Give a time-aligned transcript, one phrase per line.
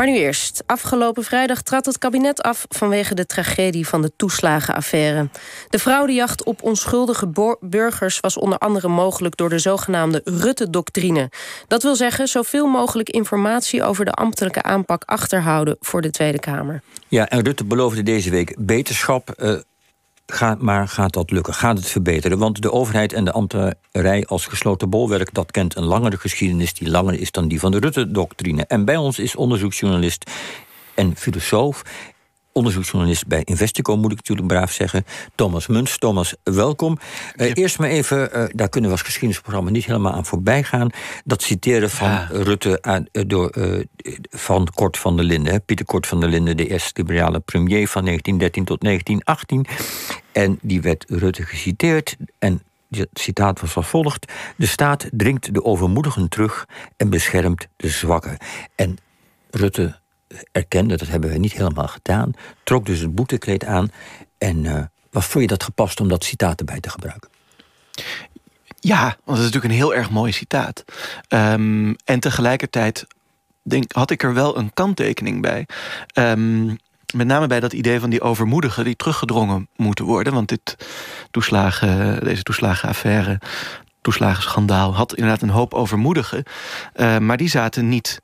[0.00, 0.62] Maar nu eerst.
[0.66, 5.28] Afgelopen vrijdag trad het kabinet af vanwege de tragedie van de toeslagenaffaire.
[5.68, 11.30] De fraudejacht op onschuldige burgers was onder andere mogelijk door de zogenaamde Rutte-doctrine.
[11.66, 16.82] Dat wil zeggen zoveel mogelijk informatie over de ambtelijke aanpak achterhouden voor de Tweede Kamer.
[17.08, 19.34] Ja, en Rutte beloofde deze week beterschap.
[19.36, 19.58] Uh,
[20.58, 21.54] maar gaat dat lukken?
[21.54, 22.38] Gaat het verbeteren?
[22.38, 25.34] Want de overheid en de ambtenarij als gesloten bolwerk...
[25.34, 28.66] dat kent een langere geschiedenis die langer is dan die van de Rutte-doctrine.
[28.66, 30.30] En bij ons is onderzoeksjournalist
[30.94, 31.82] en filosoof
[32.52, 35.04] onderzoeksjournalist bij Investico, moet ik natuurlijk braaf zeggen.
[35.34, 35.98] Thomas Muns.
[35.98, 36.98] Thomas, welkom.
[37.36, 40.90] Uh, eerst maar even, uh, daar kunnen we als geschiedenisprogramma niet helemaal aan voorbij gaan.
[41.24, 43.52] Dat citeren van Rutte aan, uh, door,
[44.30, 45.64] van Kort van der Linden.
[45.64, 50.09] Pieter Kort van der Linden, de eerste liberale premier van 1913 tot 1918.
[50.32, 52.16] En die werd Rutte geciteerd.
[52.38, 56.66] En het citaat was als volgt: De staat dringt de overmoedigen terug
[56.96, 58.36] en beschermt de zwakken.
[58.74, 58.98] En
[59.50, 59.98] Rutte
[60.52, 63.90] erkende, dat hebben we niet helemaal gedaan, trok dus het boetekleed aan.
[64.38, 67.30] En uh, wat vond je dat gepast om dat citaat erbij te gebruiken?
[68.80, 70.84] Ja, want dat is natuurlijk een heel erg mooi citaat.
[71.28, 73.06] Um, en tegelijkertijd
[73.62, 75.66] denk, had ik er wel een kanttekening bij.
[76.14, 76.78] Um,
[77.12, 80.32] met name bij dat idee van die overmoedigen die teruggedrongen moeten worden.
[80.32, 80.76] Want dit
[81.30, 83.40] toeslagen, deze toeslagenaffaire,
[84.00, 86.44] toeslagenschandaal had inderdaad een hoop overmoedigen.
[86.96, 88.20] Uh, maar die zaten niet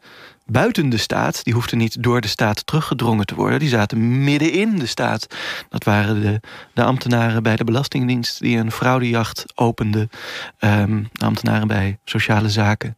[0.46, 3.58] buiten de staat, die hoefden niet door de staat teruggedrongen te worden.
[3.58, 5.26] Die zaten midden in de staat.
[5.68, 6.40] Dat waren de,
[6.72, 10.10] de ambtenaren bij de Belastingdienst die een fraudejacht openden.
[10.60, 12.96] Um, ambtenaren bij sociale zaken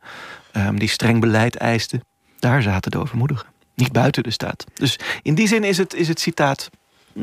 [0.52, 2.02] um, die streng beleid eisten.
[2.38, 3.57] Daar zaten de overmoedigen.
[3.78, 4.64] Niet buiten de staat.
[4.74, 6.70] Dus in die zin is het, is het citaat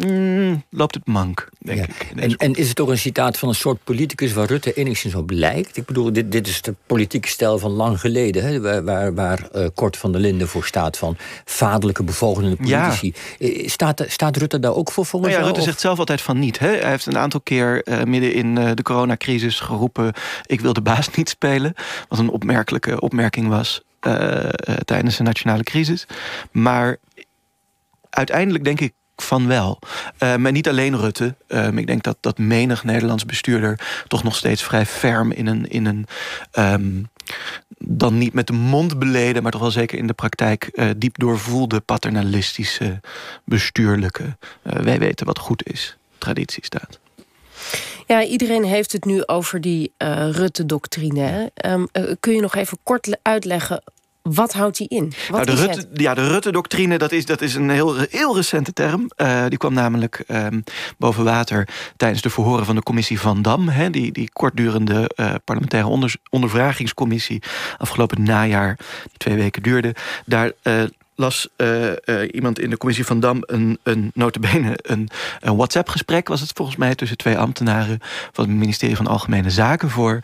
[0.04, 2.12] Mm, loopt het mank, denk ik.
[2.16, 5.30] En, en, is het ook een citaat van een soort politicus waar Rutte enigszins op
[5.30, 5.78] lijkt?
[5.78, 9.48] Ik bedoel, dit, dit is de politieke stijl van lang geleden, hè, waar, waar, waar
[9.56, 13.14] uh, Kort van der Linden voor staat, van vaderlijke bevogelende politici.
[13.38, 13.48] Ja.
[13.48, 16.40] Eh, staat, staat Rutte daar ook voor volgens nou ja, Rutte zegt zelf altijd van
[16.40, 16.60] niet.
[16.60, 16.70] Hè?
[16.70, 20.14] Hij heeft een aantal keer uh, midden in de coronacrisis geroepen:
[20.46, 21.74] ik wil de baas niet spelen.
[22.08, 23.82] Wat een opmerkelijke opmerking was
[24.86, 26.06] tijdens de nationale crisis.
[26.52, 26.98] Maar
[28.10, 29.80] uiteindelijk denk ik van wel.
[30.20, 31.36] Uh, maar niet alleen Rutte.
[31.48, 35.68] Uh, ik denk dat, dat menig Nederlands bestuurder toch nog steeds vrij ferm in een.
[35.68, 36.06] In een
[36.60, 37.10] um,
[37.78, 41.18] dan niet met de mond beleden, maar toch wel zeker in de praktijk uh, diep
[41.18, 43.00] doorvoelde, paternalistische,
[43.44, 44.38] bestuurlijke.
[44.62, 45.98] wij weten wat goed is.
[46.18, 47.00] Traditie staat.
[48.06, 49.94] Ja, iedereen heeft het nu over die
[50.32, 51.52] Rutte-doctrine.
[51.66, 51.88] Um,
[52.20, 53.82] kun je nog even kort uitleggen
[54.34, 55.14] wat houdt die in?
[55.30, 58.74] Wat nou, de, Rutte, ja, de Rutte-doctrine, dat is, dat is een heel, heel recente
[58.74, 59.10] term.
[59.18, 60.64] Uh, die kwam namelijk um,
[60.98, 61.68] boven water
[61.98, 63.68] tijdens de verhoren van de commissie Van Dam.
[63.68, 67.42] Hè, die, die kortdurende uh, parlementaire onder, ondervragingscommissie
[67.78, 69.96] afgelopen najaar, die twee weken duurde.
[70.26, 70.84] Daar uh,
[71.16, 75.10] las uh, uh, iemand in de commissie van Dam een, een notabene een,
[75.40, 78.00] een WhatsApp-gesprek, was het volgens mij, tussen twee ambtenaren
[78.32, 80.20] van het ministerie van Algemene Zaken voor.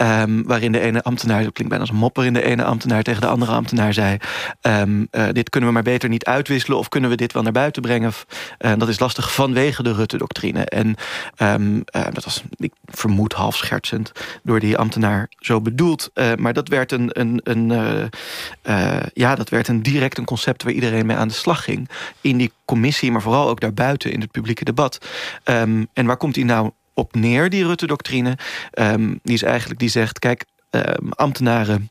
[0.00, 3.02] Um, waarin de ene ambtenaar, dat klinkt bijna als een mopper, in de ene ambtenaar
[3.02, 4.16] tegen de andere ambtenaar zei:
[4.62, 7.52] um, uh, Dit kunnen we maar beter niet uitwisselen, of kunnen we dit wel naar
[7.52, 8.12] buiten brengen?
[8.58, 10.64] Dat is lastig vanwege de Rutte-doctrine.
[10.64, 10.94] En
[11.42, 14.12] um, dat was, ik vermoed, half schertsend
[14.42, 16.10] door die ambtenaar zo bedoeld.
[16.36, 17.70] maar dat werd een, een, een
[19.12, 21.88] ja, dat werd een direct een concept waar iedereen mee aan de slag ging.
[22.20, 24.98] In die commissie, maar vooral ook daarbuiten in het publieke debat.
[25.44, 28.38] Um, en waar komt die nou op neer, die Rutte-doctrine?
[28.72, 31.90] Um, die is eigenlijk, die zegt, kijk, um, ambtenaren...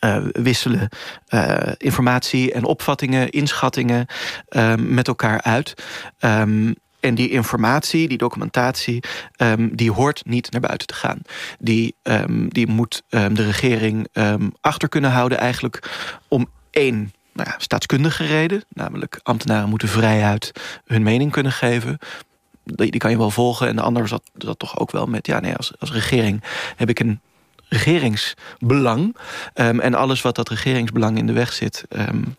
[0.00, 0.88] Uh, wisselen
[1.28, 4.06] uh, informatie en opvattingen, inschattingen
[4.76, 5.74] met elkaar uit.
[7.00, 9.02] En die informatie, die documentatie,
[9.36, 11.20] um, die hoort niet naar buiten te gaan.
[11.58, 11.96] Die,
[12.48, 14.08] die moet de regering
[14.60, 15.90] achter kunnen houden, eigenlijk
[16.28, 18.64] om één nou ja, staatskundige reden.
[18.68, 20.52] Namelijk, ambtenaren moeten vrijuit
[20.84, 21.98] hun mening kunnen geven.
[22.64, 23.68] Die, die kan je wel volgen.
[23.68, 25.26] En de ander zat dat toch ook wel met...
[25.26, 26.42] ja, nee, als, als regering
[26.76, 27.20] heb ik een
[27.68, 29.16] regeringsbelang.
[29.54, 31.84] Um, en alles wat dat regeringsbelang in de weg zit...
[31.88, 32.36] Um,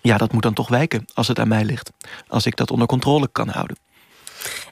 [0.00, 1.90] ja, dat moet dan toch wijken als het aan mij ligt.
[2.28, 3.76] Als ik dat onder controle kan houden.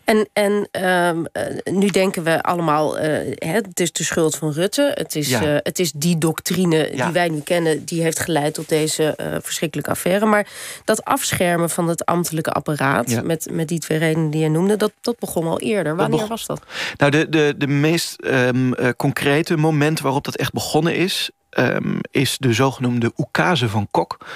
[0.04, 1.26] En, en um,
[1.64, 4.90] nu denken we allemaal, uh, het is de schuld van Rutte.
[4.94, 5.42] Het is, ja.
[5.42, 7.04] uh, het is die doctrine ja.
[7.04, 7.84] die wij nu kennen...
[7.84, 10.26] die heeft geleid tot deze uh, verschrikkelijke affaire.
[10.26, 10.46] Maar
[10.84, 13.10] dat afschermen van het ambtelijke apparaat...
[13.10, 13.22] Ja.
[13.22, 15.96] Met, met die twee redenen die je noemde, dat, dat begon al eerder.
[15.96, 16.62] Wanneer was dat?
[16.96, 21.30] Nou, de, de, de meest um, concrete moment waarop dat echt begonnen is...
[21.58, 24.26] Um, is de zogenoemde oekase van Kok.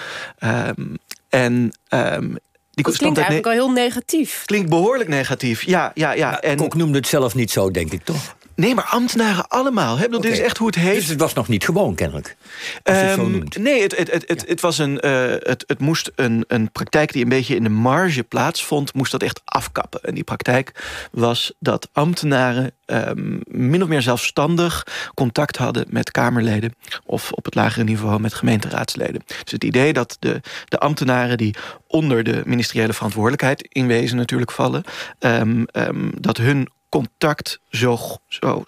[1.29, 2.39] En um,
[2.77, 4.43] die dat klinkt eigenlijk al heel negatief.
[4.45, 5.91] Klinkt behoorlijk negatief, ja.
[5.95, 6.41] ja, ja.
[6.41, 6.57] en...
[6.57, 8.37] Kok noemde het zelf niet zo, denk ik toch?
[8.57, 9.99] Nee, maar ambtenaren allemaal.
[9.99, 10.09] Hè?
[10.09, 10.95] Dit is echt hoe het heet.
[10.95, 12.37] Dus het was nog niet gewoon, kennelijk.
[12.83, 13.57] Als het zo Ehm, noemt.
[13.59, 17.13] nee, het, het, het, het, het, was een, eh, het, het moest een, een praktijk
[17.13, 20.01] die een beetje in de marge plaatsvond, moest dat echt afkappen.
[20.03, 20.73] En die praktijk
[21.13, 26.75] was dat ambtenaren ehm, min of meer zelfstandig contact hadden met Kamerleden
[27.05, 29.23] of op het lagere niveau met gemeenteraadsleden.
[29.27, 31.55] Dus het idee dat de, de ambtenaren die
[31.87, 34.83] onder de ministeriële verantwoordelijkheid in wezen natuurlijk vallen,
[35.19, 38.65] ehm, ehm, dat hun contact zo, zo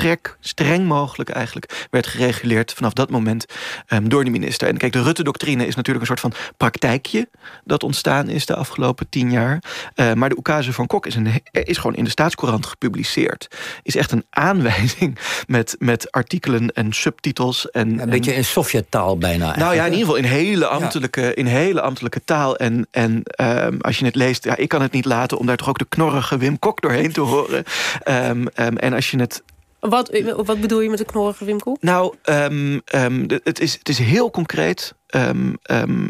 [0.00, 3.44] strek, streng mogelijk eigenlijk werd gereguleerd vanaf dat moment
[3.86, 4.68] ehm, door de minister.
[4.68, 7.28] En kijk, de Rutte-doctrine is natuurlijk een soort van praktijkje
[7.64, 9.62] dat ontstaan is de afgelopen tien jaar.
[9.94, 13.48] Eh, maar de Oekase van Kok is, een, is gewoon in de staatscourant gepubliceerd.
[13.82, 17.70] Is echt een aanwijzing met, met artikelen en subtitels.
[17.70, 19.56] En, Een beetje in Sovjet-taal bijna.
[19.56, 22.56] nou ja, in ieder geval in hele ambtelijke, in hele ambtelijke taal.
[22.56, 25.56] En, en ehm, als je het leest, ja, ik kan het niet laten om daar
[25.56, 27.64] toch ook de knorrige Wim Kok doorheen te horen.
[28.02, 29.42] Ehm, en als je het
[29.80, 31.82] Wat, wat bedoel je met de knorrige Wim Kok?
[31.82, 35.52] nou, ehm, ehm, het, is, het is heel concreet ehm,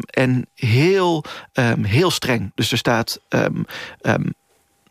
[0.05, 1.23] en heel,
[1.81, 2.51] heel streng.
[2.55, 3.19] Dus er staat.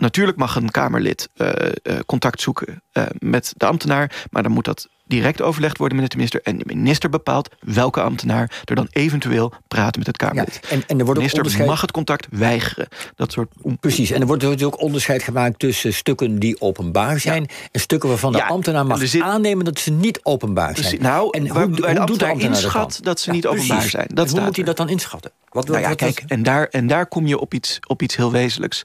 [0.01, 1.51] Natuurlijk mag een Kamerlid eh,
[1.83, 6.11] eh, contact zoeken eh, met de ambtenaar, maar dan moet dat direct overlegd worden met
[6.11, 6.41] de minister.
[6.43, 10.59] En de minister bepaalt welke ambtenaar er dan eventueel praat met het Kamerlid.
[10.63, 11.69] Ja, en, en er wordt de minister onderscheid...
[11.69, 12.89] mag het contact weigeren.
[13.17, 13.49] Dat soort
[13.81, 18.09] Precies, en er wordt natuurlijk ook onderscheid gemaakt tussen stukken die openbaar zijn en stukken
[18.09, 21.03] waarvan de Ja, ambtenaar mag zit- aannemen dat ze niet openbaar zijn.
[21.03, 24.07] Nou, en waar- waar de doet ambtenaar dat inschat dat ze niet openbaar zijn.
[24.15, 25.31] Dat En hoe moet hij dat dan inschatten?
[25.49, 28.33] Wat, Nou wat- kijk, en daar, en daar kom je op iets, op iets heel
[28.33, 28.83] wezenlijks.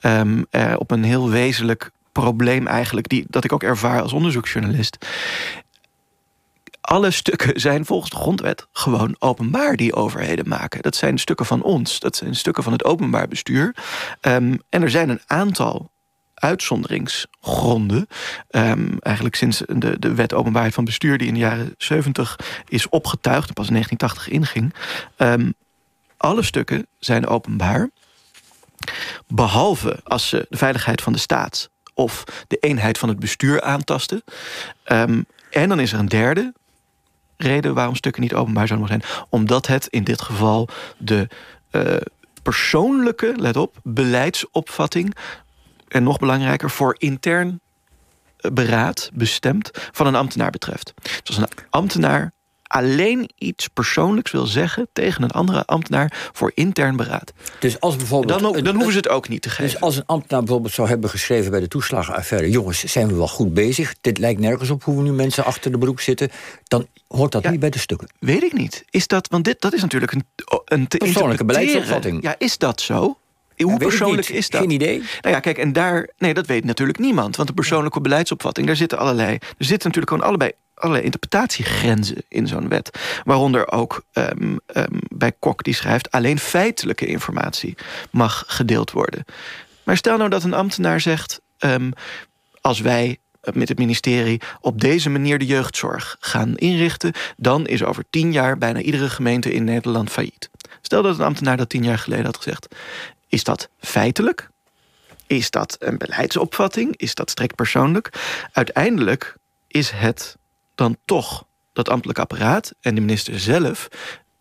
[0.00, 5.06] Ehm, eh, op een heel wezenlijk probleem eigenlijk, die, dat ik ook ervaar als onderzoeksjournalist.
[6.80, 10.82] Alle stukken zijn volgens de grondwet gewoon openbaar die overheden maken.
[10.82, 13.74] Dat zijn stukken van ons, dat zijn stukken van het openbaar bestuur.
[14.20, 15.90] Ehm, en er zijn een aantal
[16.34, 18.06] uitzonderingsgronden.
[18.48, 21.18] Ehm, eigenlijk sinds de, de wet openbaarheid van bestuur...
[21.18, 22.38] die in de jaren 70
[22.68, 24.74] is opgetuigd en pas in 1980 inging.
[25.16, 25.50] Ehm,
[26.16, 27.90] alle stukken zijn openbaar.
[29.26, 34.22] Behalve als ze de veiligheid van de staat of de eenheid van het bestuur aantasten.
[34.84, 36.52] Ehm, en dan is er een derde
[37.36, 39.26] reden waarom stukken niet openbaar zouden mogen zijn.
[39.28, 40.68] Omdat het in dit geval
[40.98, 41.28] de
[41.70, 41.96] eh,
[42.42, 45.14] persoonlijke, let op, beleidsopvatting.
[45.88, 47.60] en nog belangrijker voor intern
[48.36, 50.94] eh, beraad bestemd van een ambtenaar betreft.
[51.02, 52.32] Dus als een ambtenaar
[52.66, 57.32] alleen iets persoonlijks wil zeggen tegen een andere ambtenaar voor intern beraad.
[57.58, 59.64] dus als bijvoorbeeld Dan, dan hoeven ze het ook niet te geven.
[59.64, 62.50] Dus als een ambtenaar bijvoorbeeld zou hebben geschreven bij de toeslagenaffaire...
[62.50, 63.94] jongens, zijn we wel goed bezig?
[64.00, 66.30] Dit lijkt nergens op hoe we nu mensen achter de broek zitten...
[66.64, 67.50] dan hoort dat Ja.
[67.50, 68.08] niet bij de stukken.
[68.18, 68.84] Weet ik niet.
[68.90, 70.24] Is dat, want dit, dat is natuurlijk een,
[70.64, 72.22] een te Persoonlijke beleidsopvatting.
[72.22, 73.16] Ja, is dat zo?
[73.56, 74.60] Hoe persoonlijk is dat?
[74.60, 74.98] Geen idee.
[74.98, 76.08] Nou ja, kijk, en daar...
[76.18, 77.36] Nee, dat weet natuurlijk niemand.
[77.36, 79.32] Want de persoonlijke beleidsopvatting, daar zitten allerlei...
[79.32, 82.98] Er zitten natuurlijk gewoon allebei allerlei interpretatiegrenzen in zo'n wet.
[83.24, 86.10] Waaronder ook ehm, ehm, bij Kok die schrijft...
[86.10, 87.74] alleen feitelijke informatie
[88.10, 89.24] mag gedeeld worden.
[89.82, 91.40] Maar stel nou dat een ambtenaar zegt...
[91.58, 91.90] ehm,
[92.60, 97.12] als wij eh, met het ministerie op deze manier de jeugdzorg gaan inrichten...
[97.36, 100.50] dan is over tien jaar bijna iedere gemeente in Nederland failliet.
[100.80, 102.74] Stel dat een ambtenaar dat tien jaar geleden had gezegd.
[103.34, 104.48] Is dat feitelijk?
[105.26, 106.96] Is dat een beleidsopvatting?
[106.96, 108.12] Is dat strikt persoonlijk?
[108.52, 109.36] Uiteindelijk
[109.66, 110.36] is het
[110.74, 113.88] dan toch dat ambtelijk apparaat en de minister zelf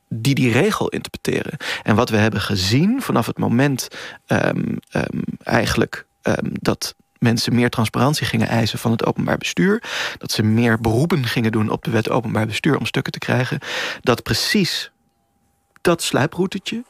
[0.10, 1.58] die die regel interpreteren.
[1.84, 3.88] En wat we hebben gezien vanaf het moment
[4.25, 9.84] ehm, ehm, eigenlijk ehm, dat mensen meer transparantie gingen eisen van het openbaar bestuur,
[10.18, 13.60] dat ze meer beroepen gingen doen op de wet openbaar bestuur om stukken te krijgen,
[14.01, 14.91] dat precies
[15.82, 16.84] dat sluiproutetje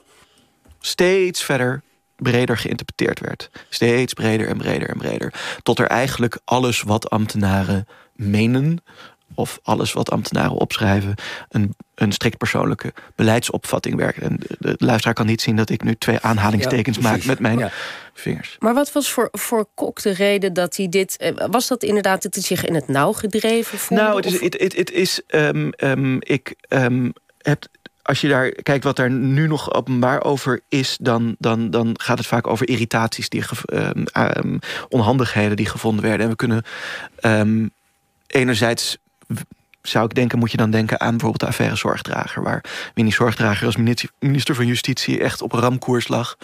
[0.79, 1.83] steeds verder
[2.15, 3.49] breder geïnterpreteerd werd.
[3.69, 5.33] Steeds breder en breder en breder.
[5.63, 8.83] Tot er eigenlijk alles wat ambtenaren menen
[9.35, 11.15] of alles wat ambtenaren opschrijven,
[11.49, 14.17] een, een strikt persoonlijke beleidsopvatting werkt.
[14.17, 17.39] En de, de luisteraar kan niet zien dat ik nu twee aanhalingstekens Ja, maak met
[17.39, 17.71] mijn Ja.
[18.13, 18.55] vingers.
[18.59, 21.17] Maar wat was voor, voor Kok de reden dat hij dit...
[21.17, 24.03] eh, Was dat inderdaad dat hij zich in het nauw gedreven voelde?
[24.03, 27.65] Nou, het is, het, het, het is ehm, ehm, ik ehm, heb
[28.03, 32.17] als je daar kijkt wat daar nu nog openbaar over is, dan, dan, dan gaat
[32.17, 34.57] het vaak over irritaties, die ehm, ehm,
[34.89, 36.21] onhandigheden die gevonden werden.
[36.21, 36.63] En we kunnen
[37.15, 37.67] ehm,
[38.27, 38.97] enerzijds
[39.81, 43.65] zou ik denken, moet je dan denken aan bijvoorbeeld de affaire Zorgdrager, waar Winnie Zorgdrager
[43.65, 43.75] als
[44.19, 46.37] minister- van Justitie echt op ramkoers lag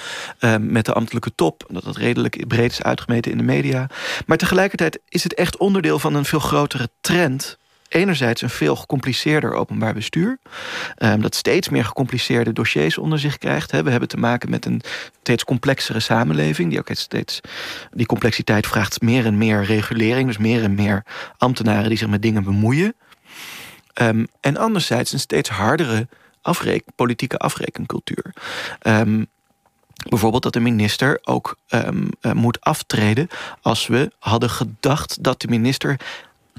[0.59, 1.65] met de ambtelijke top.
[1.67, 3.89] Dat dat redelijk breed is uitgemeten in de media.
[4.25, 7.57] Maar tegelijkertijd is het echt onderdeel van een veel grotere trend
[7.89, 10.39] enerzijds een veel gecompliceerder openbaar bestuur.
[10.97, 13.71] Um, dat steeds meer gecompliceerde dossiers onder zich krijgt.
[13.71, 14.81] We hebben te maken met een
[15.19, 16.69] steeds complexere samenleving.
[16.69, 17.41] Die ook steeds.
[17.91, 20.27] Die complexiteit vraagt meer en meer regulering.
[20.27, 21.03] Dus meer en meer
[21.37, 22.95] ambtenaren die zich met dingen bemoeien.
[24.01, 26.07] Um, en anderzijds een steeds hardere
[26.95, 28.33] politieke afrekencultuur.
[28.81, 29.27] Um,
[30.09, 33.27] Bijvoorbeeld dat de minister ook uh, moet aftreden
[33.61, 35.99] als we hadden gedacht dat de minister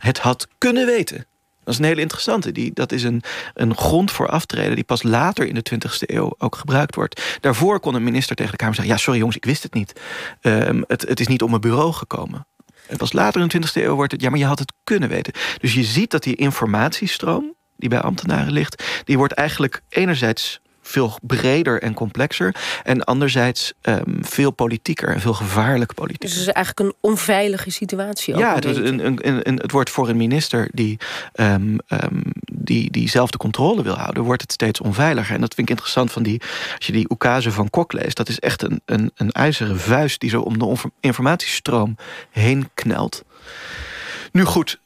[0.01, 1.27] het had kunnen weten.
[1.65, 2.53] Dat is een hele interessante.
[2.53, 3.23] Die, dat is een,
[3.55, 7.39] een grond voor aftreden die pas later in de 20e eeuw ook gebruikt wordt.
[7.41, 10.01] Daarvoor kon een minister tegen de Kamer zeggen: Ja, sorry jongens, ik wist het niet.
[10.43, 12.47] Um, het, het is niet op mijn bureau gekomen.
[12.87, 15.09] En pas later in de 20e eeuw wordt het: Ja, maar je had het kunnen
[15.09, 15.33] weten.
[15.59, 21.19] Dus je ziet dat die informatiestroom die bij ambtenaren ligt, die wordt eigenlijk enerzijds veel
[21.23, 22.55] breder en complexer.
[22.83, 26.29] En anderzijds um, veel politieker en veel gevaarlijk politieker.
[26.29, 28.37] Dus het is eigenlijk een onveilige situatie.
[28.37, 30.99] ja, het, een, een, een, het wordt voor een minister die,
[31.35, 35.35] um, um, die, die zelf de controle wil houden, wordt het steeds onveiliger.
[35.35, 36.41] En dat vind ik interessant van die,
[36.77, 40.21] als je die oekase van Kok leest, dat is echt een, een, een ijzeren vuist
[40.21, 41.97] die zo om de informatiestroom
[42.31, 43.25] heen knelt.
[44.33, 44.81] Nu goed.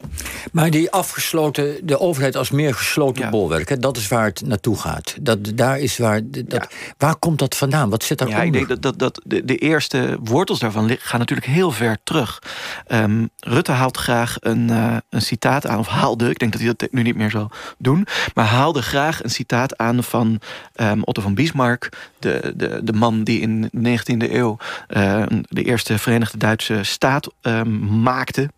[0.53, 4.79] Maar die afgesloten, de overheid als meer gesloten bolwerk, hè, dat is waar het naartoe
[4.79, 5.17] gaat.
[5.21, 7.91] Dat, daar is waar, dat, Waar komt dat vandaan?
[7.91, 8.45] Wat zit daaronder?
[8.45, 11.99] Ja, ik denk dat, dat, dat de, de eerste wortels daarvan gaan natuurlijk heel ver
[12.05, 12.43] terug.
[12.89, 16.75] Um, Rutte haalt graag een, uh, een citaat aan, of haalde, ik denk dat hij
[16.77, 20.41] dat nu niet meer zal doen, maar haalde graag een citaat aan van
[20.77, 24.57] um, Otto van Bismarck, de, de, de man die in de 19e eeuw
[24.89, 28.51] uh, de eerste Verenigde Duitse staat um, maakte.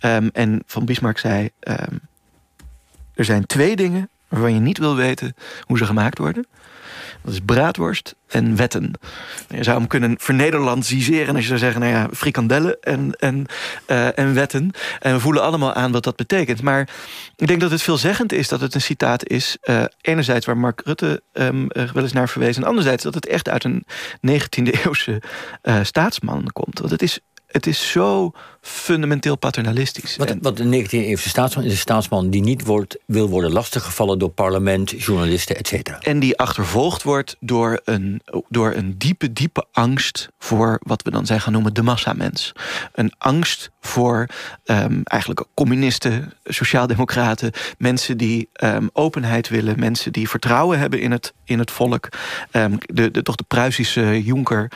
[0.00, 1.50] Um, en Van Bismarck zei...
[1.60, 2.00] Um,
[3.14, 5.34] er zijn twee dingen waarvan je niet wil weten
[5.66, 6.46] hoe ze gemaakt worden.
[7.24, 8.92] Dat is braadworst en wetten.
[9.48, 11.80] Je zou hem kunnen vernederlandsiseren als je zou zeggen...
[11.80, 13.46] nou ja, frikandellen en, en,
[13.86, 14.70] uh, en wetten.
[15.00, 16.62] En we voelen allemaal aan wat dat betekent.
[16.62, 16.88] Maar
[17.36, 19.56] ik denk dat het veelzeggend is dat het een citaat is...
[19.64, 22.56] Uh, enerzijds waar Mark Rutte um, wel eens naar verwees...
[22.56, 23.84] en anderzijds dat het echt uit een
[24.30, 25.22] 19e-eeuwse
[25.62, 26.78] uh, staatsman komt.
[26.78, 27.20] Want het is
[27.52, 28.32] het is zo
[28.62, 30.16] fundamenteel paternalistisch.
[30.16, 34.30] Wat, wat de 19e-eeuwse staatsman is een staatsman die niet wordt, wil worden lastiggevallen door
[34.30, 35.88] parlement, journalisten, etc.
[36.00, 41.26] En die achtervolgd wordt door een, door een diepe, diepe angst voor wat we dan
[41.26, 42.52] zijn gaan noemen de massamens.
[42.92, 44.26] Een angst voor
[44.64, 51.32] um, eigenlijk communisten, sociaaldemocraten, mensen die um, openheid willen, mensen die vertrouwen hebben in het,
[51.44, 52.08] in het volk.
[52.52, 54.70] Um, de, de, toch de Pruisische Jonker,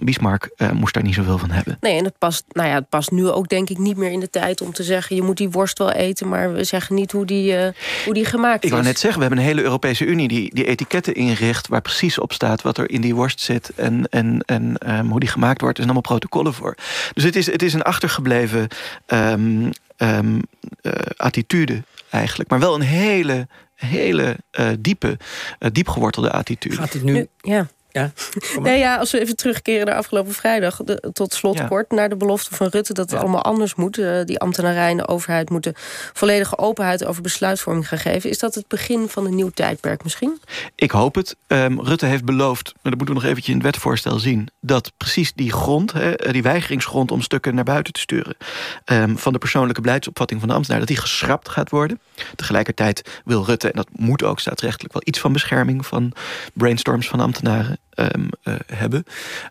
[0.00, 1.76] Bismarck, uh, moest daar niet zoveel van hebben.
[1.80, 4.20] Nee, en het past, nou ja, het past nu ook denk ik niet meer in
[4.20, 5.16] de tijd om te zeggen...
[5.16, 7.68] je moet die worst wel eten, maar we zeggen niet hoe die, uh,
[8.04, 8.68] hoe die gemaakt is.
[8.68, 11.68] Ik wou net zeggen, we hebben een hele Europese Unie die, die etiketten inricht...
[11.68, 15.20] waar precies op staat wat er in die worst zit en, en, en um, hoe
[15.20, 15.78] die gemaakt wordt.
[15.78, 16.74] Er zijn allemaal protocollen voor.
[17.12, 18.68] Dus het is, het is een achtergebleven
[19.06, 20.40] um, um,
[20.82, 22.50] uh, attitude eigenlijk.
[22.50, 25.18] Maar wel een hele, hele uh, diepe,
[25.58, 26.76] uh, diepgewortelde attitude.
[26.76, 27.26] Gaat het nu...
[27.40, 27.66] ja.
[27.96, 28.12] Ja,
[28.60, 32.16] nee, ja, als we even terugkeren naar afgelopen vrijdag, de, tot slot kort, naar de
[32.16, 33.98] belofte van Rutte dat het allemaal anders moet.
[33.98, 35.72] Uh, die ambtenarij en de overheid moeten
[36.12, 38.30] volledige openheid over besluitvorming gaan geven.
[38.30, 40.40] Is dat het begin van een nieuw tijdperk misschien?
[40.74, 41.36] Ik hoop het.
[41.46, 44.92] Um, Rutte heeft beloofd, maar dat moeten we nog eventjes in het wetvoorstel zien, dat
[44.96, 48.36] precies die grond, he, die weigeringsgrond om stukken naar buiten te sturen,
[48.84, 52.00] um, van de persoonlijke beleidsopvatting van de ambtenaar, dat die geschrapt gaat worden.
[52.36, 56.12] Tegelijkertijd wil Rutte, en dat moet ook staatsrechtelijk, wel iets van bescherming van
[56.52, 58.28] brainstorms van ambtenaren um,
[58.66, 59.04] hebben.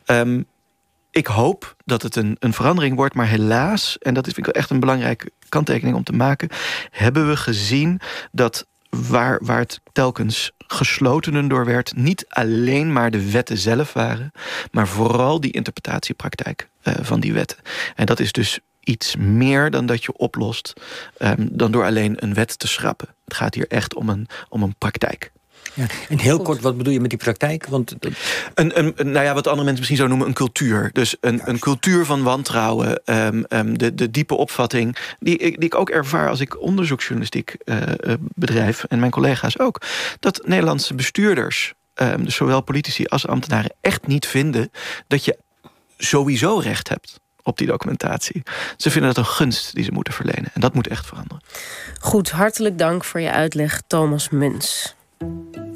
[0.06, 0.46] Um,
[1.12, 4.56] ik hoop dat het een, een verandering wordt, maar helaas, en dat is vind ik
[4.56, 6.50] echt een belangrijke kanttekening om te maken,
[6.92, 8.00] hebben we gezien
[8.32, 14.32] dat waar, waar het telkens geslotenen door werd, niet alleen maar de wetten zelf waren,
[14.72, 17.58] maar vooral die interpretatiepraktijk uh, van die wetten.
[17.96, 20.74] En dat is dus iets meer dan dat je oplost,
[21.18, 23.08] um, dan door alleen een wet te schrappen.
[23.26, 25.32] Het gaat hier echt om een, om een praktijk.
[25.76, 25.86] Ja.
[26.10, 27.66] En heel kort, wat bedoel je met die praktijk?
[27.66, 27.96] Want...
[28.54, 30.90] Een, een, nou ja, wat andere mensen misschien zo noemen een cultuur.
[30.94, 33.02] Dus een, een cultuur van wantrouwen.
[33.06, 37.82] Um, um, de, de diepe opvatting die, die ik ook ervaar als ik onderzoeksjournalistiek uh,
[38.20, 38.84] bedrijf.
[38.84, 39.82] En mijn collega's ook.
[40.20, 43.74] Dat Nederlandse bestuurders, um, dus zowel politici als ambtenaren...
[43.82, 44.72] echt niet vinden
[45.08, 45.38] dat je
[45.98, 48.44] sowieso recht hebt op die documentatie.
[48.78, 50.50] Ze vinden dat een gunst die ze moeten verlenen.
[50.54, 51.44] En dat moet echt veranderen.
[52.00, 54.96] Goed, hartelijk dank voor je uitleg, Thomas Muns.